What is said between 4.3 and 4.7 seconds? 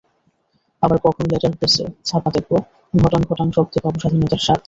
স্বাদ।